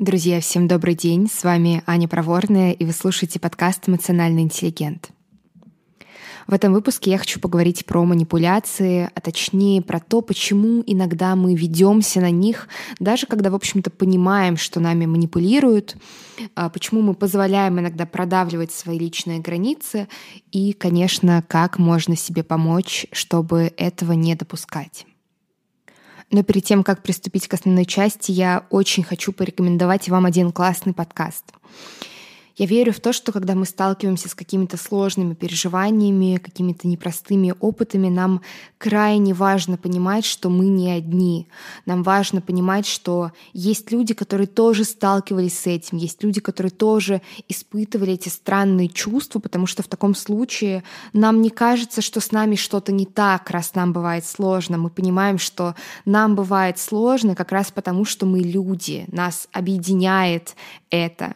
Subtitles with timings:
[0.00, 1.28] Друзья, всем добрый день.
[1.30, 5.10] С вами Аня Проворная, и вы слушаете подкаст «Эмоциональный интеллигент».
[6.46, 11.54] В этом выпуске я хочу поговорить про манипуляции, а точнее про то, почему иногда мы
[11.54, 12.68] ведемся на них,
[12.98, 15.98] даже когда, в общем-то, понимаем, что нами манипулируют,
[16.54, 20.08] а почему мы позволяем иногда продавливать свои личные границы
[20.50, 25.04] и, конечно, как можно себе помочь, чтобы этого не допускать.
[26.30, 30.94] Но перед тем, как приступить к основной части, я очень хочу порекомендовать вам один классный
[30.94, 31.44] подкаст.
[32.60, 38.10] Я верю в то, что когда мы сталкиваемся с какими-то сложными переживаниями, какими-то непростыми опытами,
[38.10, 38.42] нам
[38.76, 41.48] крайне важно понимать, что мы не одни.
[41.86, 47.22] Нам важно понимать, что есть люди, которые тоже сталкивались с этим, есть люди, которые тоже
[47.48, 50.84] испытывали эти странные чувства, потому что в таком случае
[51.14, 54.76] нам не кажется, что с нами что-то не так, раз нам бывает сложно.
[54.76, 60.56] Мы понимаем, что нам бывает сложно как раз потому, что мы люди, нас объединяет
[60.90, 61.34] это.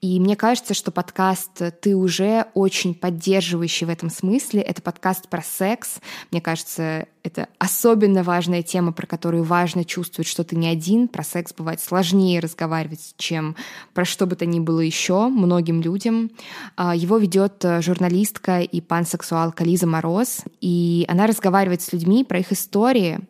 [0.00, 4.62] И мне кажется, что подкаст «Ты уже» очень поддерживающий в этом смысле.
[4.62, 5.96] Это подкаст про секс.
[6.30, 11.08] Мне кажется, это особенно важная тема, про которую важно чувствовать, что ты не один.
[11.08, 13.56] Про секс бывает сложнее разговаривать, чем
[13.94, 16.30] про что бы то ни было еще многим людям.
[16.76, 22.52] А, его ведет журналистка и пансексуалка Лиза Мороз, и она разговаривает с людьми про их
[22.52, 23.20] истории,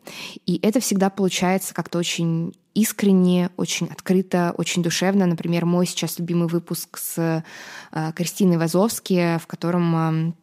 [0.47, 5.27] и это всегда получается как-то очень искренне, очень открыто, очень душевно.
[5.27, 7.45] Например, мой сейчас любимый выпуск с
[7.93, 10.35] э, Кристиной Вазовски, в котором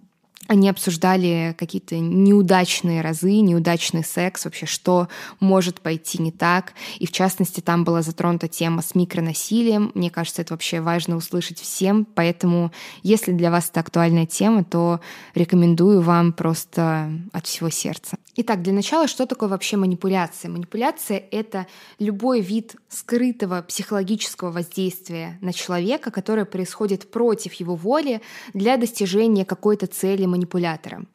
[0.48, 5.08] они обсуждали какие-то неудачные разы, неудачный секс, вообще что
[5.40, 6.74] может пойти не так.
[7.00, 9.92] И в частности, там была затронута тема с микронасилием.
[9.94, 12.06] Мне кажется, это вообще важно услышать всем.
[12.06, 12.72] Поэтому,
[13.04, 15.00] если для вас это актуальная тема, то
[15.36, 18.18] рекомендую вам просто от всего сердца.
[18.40, 20.52] Итак, для начала, что такое вообще манипуляция?
[20.52, 21.66] Манипуляция— это
[21.98, 28.22] любой вид скрытого психологического воздействия на человека, которое происходит против его воли
[28.54, 31.06] для достижения какой-то цели манипулятора.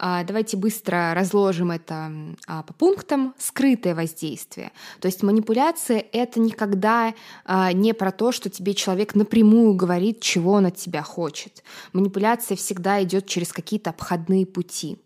[0.00, 2.10] А, давайте быстро разложим это
[2.48, 3.34] а, по пунктам.
[3.38, 4.72] Скрытое воздействие.
[4.98, 7.14] То есть манипуляция— это никогда
[7.44, 11.62] а, не про то, что тебе человек напрямую говорит, чего он от тебя хочет.
[11.92, 14.98] Манипуляция всегда идет через какие-то обходные пути.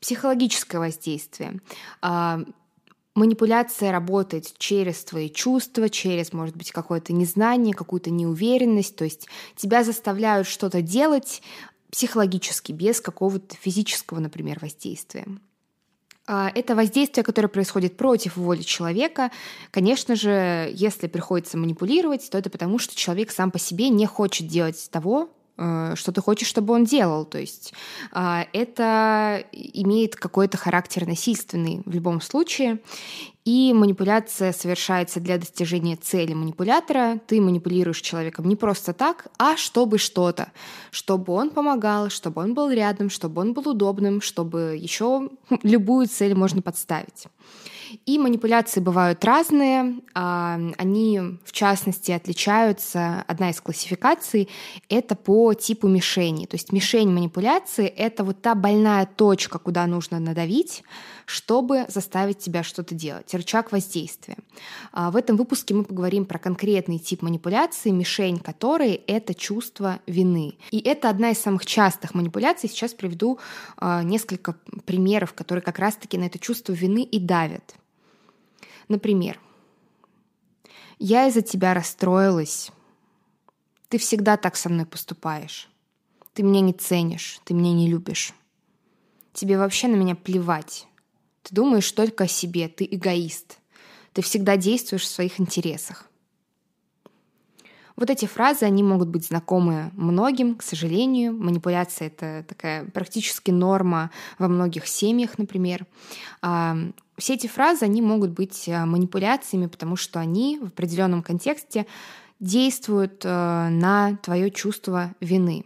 [0.00, 1.60] Психологическое воздействие.
[2.02, 2.40] А,
[3.14, 8.96] манипуляция работает через твои чувства, через, может быть, какое-то незнание, какую-то неуверенность.
[8.96, 11.42] То есть тебя заставляют что-то делать
[11.90, 15.26] психологически, без какого-то физического, например, воздействия.
[16.26, 19.30] А, это воздействие, которое происходит против воли человека.
[19.70, 24.48] Конечно же, если приходится манипулировать, то это потому, что человек сам по себе не хочет
[24.48, 27.24] делать того, что ты хочешь, чтобы он делал.
[27.24, 27.72] То есть
[28.12, 32.80] а, это имеет какой-то характер насильственный в любом случае.
[33.46, 37.20] И манипуляция совершается для достижения цели манипулятора.
[37.28, 40.50] Ты манипулируешь человеком не просто так, а чтобы что-то.
[40.90, 45.30] Чтобы он помогал, чтобы он был рядом, чтобы он был удобным, чтобы еще
[45.62, 47.28] любую цель можно подставить.
[48.04, 50.00] И манипуляции бывают разные.
[50.14, 53.24] А, они, в частности, отличаются.
[53.26, 54.48] Одна из классификаций—
[54.88, 56.46] это по типу мишени.
[56.46, 60.82] То есть мишень манипуляции— это вот та больная точка, куда нужно надавить,
[61.24, 63.32] чтобы заставить тебя что-то делать.
[63.34, 64.36] Рычаг воздействия.
[64.92, 70.54] А, в этом выпуске мы поговорим про конкретный тип манипуляции, мишень которой— это чувство вины.
[70.70, 72.68] И это одна из самых частых манипуляций.
[72.68, 73.38] Сейчас приведу
[73.76, 77.74] а, несколько примеров, которые как раз-таки на это чувство вины и давят.
[78.88, 79.40] Например,
[80.98, 82.70] «Я из-за тебя расстроилась.
[83.88, 85.68] Ты всегда так со мной поступаешь.
[86.32, 88.34] Ты меня не ценишь, ты меня не любишь.
[89.32, 90.86] Тебе вообще на меня плевать.
[91.42, 93.58] Ты думаешь только о себе, ты эгоист.
[94.12, 96.08] Ты всегда действуешь в своих интересах.
[97.96, 101.32] Вот эти фразы, они могут быть знакомы многим, к сожалению.
[101.32, 105.86] Манипуляция— это такая практически норма во многих семьях, например.
[107.16, 111.86] Все эти фразы, они могут быть а, манипуляциями, потому что они в определенном контексте
[112.40, 115.64] действуют а, на твое чувство вины.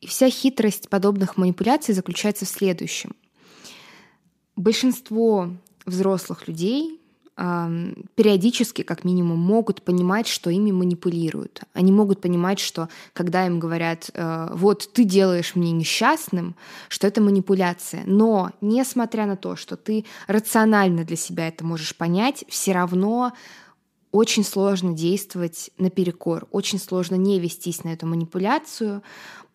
[0.00, 3.14] И вся хитрость подобных манипуляций заключается в следующем
[4.56, 5.50] большинство
[5.84, 7.00] взрослых людей
[7.36, 11.60] периодически, как минимум, могут понимать, что ими манипулируют.
[11.74, 16.56] Они могут понимать, что когда им говорят, э, вот ты делаешь мне несчастным,
[16.88, 18.04] что это манипуляция.
[18.06, 23.32] Но, несмотря на то, что ты рационально для себя это можешь понять, все равно
[24.12, 29.02] очень сложно действовать наперекор, очень сложно не вестись на эту манипуляцию,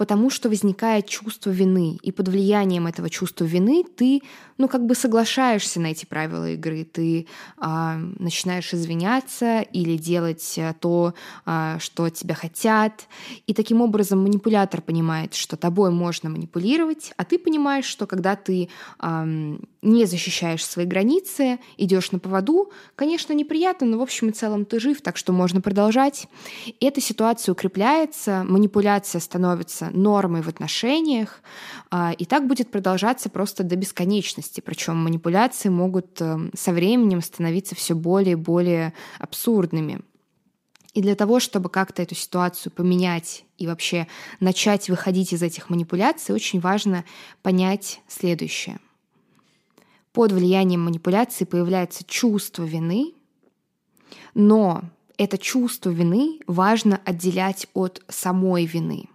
[0.02, 2.00] потому что возникает чувство вины.
[2.02, 4.24] И под влиянием этого чувства вины ты,
[4.58, 6.86] ну, как бы соглашаешься на эти правила игры.
[6.86, 7.28] Ты
[7.62, 11.14] э, начинаешь извиняться или делать э, то,
[11.46, 13.08] э, что от тебя хотят.
[13.46, 18.70] И таким образом манипулятор понимает, что тобой можно манипулировать, а ты понимаешь, что когда ты
[19.04, 24.66] э, не защищаешь свои границы, идешь на поводу, конечно, неприятно, но в общем и целом
[24.66, 26.28] ты жив, так что можно продолжать.
[26.80, 31.42] Эта ситуация укрепляется, манипуляция становится нормой в отношениях,
[31.90, 34.62] а, и так будет продолжаться просто до бесконечности.
[34.62, 40.02] Причем манипуляции могут эм, со временем становиться все более и более абсурдными.
[40.94, 44.08] И для того, чтобы как-то эту ситуацию поменять и вообще
[44.40, 47.06] начать выходить из этих манипуляций, очень важно
[47.42, 48.80] понять следующее.
[50.12, 53.14] Под влиянием манипуляции появляется чувство вины,
[54.34, 54.84] но
[55.18, 59.08] это чувство вины важно отделять от самой вины.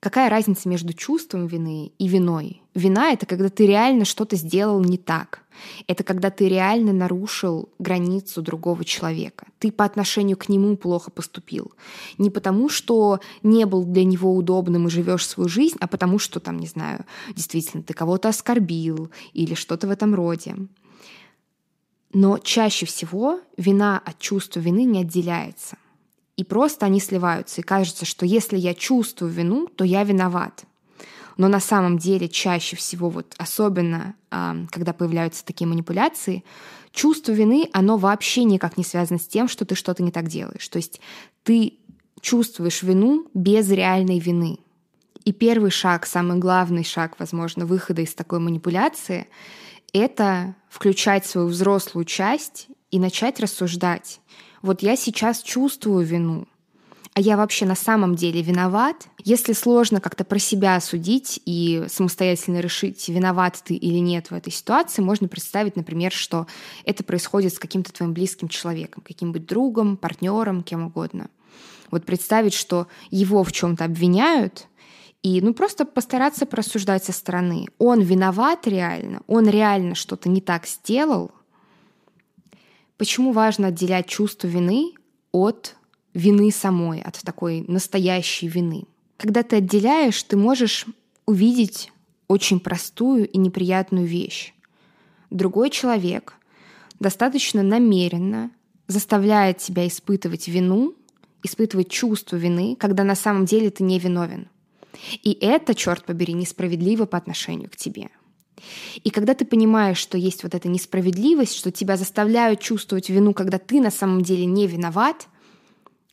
[0.00, 2.62] Какая разница между чувством вины и виной?
[2.74, 5.42] Вина— это когда ты реально что-то сделал не так.
[5.86, 9.46] Это когда ты реально нарушил границу другого человека.
[9.58, 11.72] Ты по отношению к нему плохо поступил.
[12.18, 16.40] Не потому, что не был для него удобным и живешь свою жизнь, а потому, что
[16.40, 20.56] там, не знаю, действительно, ты кого-то оскорбил или что-то в этом роде.
[22.12, 25.78] Но чаще всего вина от чувства вины не отделяется.
[26.36, 27.60] И просто они сливаются.
[27.60, 30.64] И кажется, что если я чувствую вину, то я виноват.
[31.38, 36.44] Но на самом деле чаще всего, вот особенно когда появляются такие манипуляции,
[36.92, 40.66] чувство вины, оно вообще никак не связано с тем, что ты что-то не так делаешь.
[40.68, 41.00] То есть
[41.42, 41.74] ты
[42.20, 44.58] чувствуешь вину без реальной вины.
[45.24, 49.26] И первый шаг, самый главный шаг, возможно, выхода из такой манипуляции—
[49.92, 54.20] это включать свою взрослую часть и начать рассуждать.
[54.66, 56.48] Вот я сейчас чувствую вину,
[57.14, 59.06] а я вообще на самом деле виноват?
[59.22, 64.52] Если сложно как-то про себя судить и самостоятельно решить, виноват ты или нет в этой
[64.52, 66.48] ситуации, можно представить, например, что
[66.84, 71.30] это происходит с каким-то твоим близким человеком, каким-нибудь другом, партнером, кем угодно.
[71.92, 74.66] Вот представить, что его в чем-то обвиняют,
[75.22, 77.68] и ну просто постараться просуждать со стороны.
[77.78, 81.30] Он виноват реально, он реально что-то не так сделал.
[82.96, 84.92] Почему важно отделять чувство вины
[85.32, 85.76] от
[86.14, 88.84] вины самой, от такой настоящей вины?
[89.16, 90.86] Когда ты отделяешь, ты можешь
[91.26, 91.92] увидеть
[92.28, 94.54] очень простую и неприятную вещь.
[95.30, 96.34] Другой человек
[97.00, 98.50] достаточно намеренно
[98.86, 100.94] заставляет тебя испытывать вину,
[101.42, 104.48] испытывать чувство вины, когда на самом деле ты не виновен.
[105.22, 108.08] И это, черт побери, несправедливо по отношению к тебе.
[109.04, 113.58] И когда ты понимаешь, что есть вот эта несправедливость, что тебя заставляют чувствовать вину, когда
[113.58, 115.28] ты на самом деле не виноват,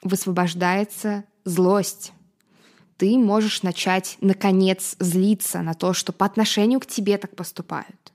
[0.02, 2.12] высвобождается злость.
[2.98, 8.14] Ты можешь начать, наконец, злиться на то, что по отношению к тебе так поступают.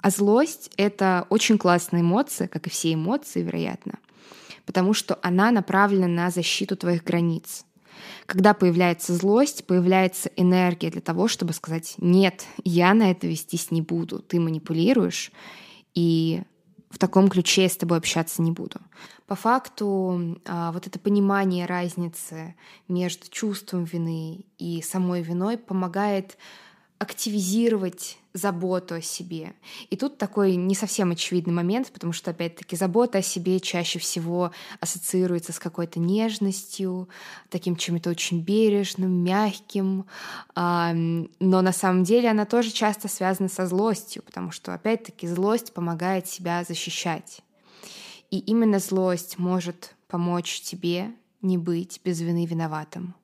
[0.00, 3.98] А злость— это очень классная эмоция, как и все эмоции, вероятно,
[4.64, 7.64] потому что она направлена на защиту твоих границ.
[8.26, 13.82] Когда появляется злость, появляется энергия для того, чтобы сказать, нет, я на это вестись не
[13.82, 15.32] буду, ты манипулируешь,
[15.94, 16.42] и
[16.90, 18.80] в таком ключе я с тобой общаться не буду.
[19.26, 22.54] По факту а, вот это понимание разницы
[22.88, 26.38] между чувством вины и самой виной помогает
[26.98, 29.54] активизировать заботу о себе.
[29.90, 34.52] И тут такой не совсем очевидный момент, потому что, опять-таки, забота о себе чаще всего
[34.80, 37.08] ассоциируется с какой-то нежностью,
[37.50, 40.06] таким чем-то очень бережным, мягким,
[40.54, 46.26] но на самом деле она тоже часто связана со злостью, потому что, опять-таки, злость помогает
[46.26, 47.42] себя защищать.
[48.30, 51.12] И именно злость может помочь тебе
[51.42, 53.14] не быть без вины виноватым.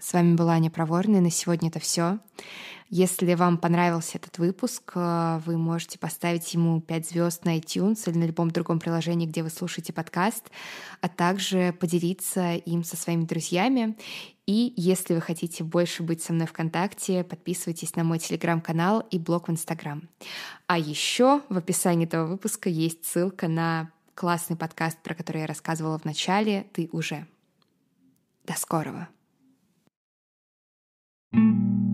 [0.00, 1.20] С вами была Аня Проворная.
[1.20, 2.18] На сегодня это все.
[2.90, 8.18] Если вам понравился этот выпуск, э, вы можете поставить ему 5 звезд на iTunes или
[8.18, 10.50] на любом другом приложении, где вы слушаете подкаст,
[11.00, 13.96] а также поделиться им со своими друзьями.
[14.46, 19.48] И если вы хотите больше быть со мной ВКонтакте, подписывайтесь на мой телеграм-канал и блог
[19.48, 20.08] в Инстаграм.
[20.66, 25.98] А еще в описании этого выпуска есть ссылка на классный подкаст, про который я рассказывала
[25.98, 27.26] в начале «Ты уже».
[28.44, 29.08] До скорого!
[31.34, 31.93] Thank you.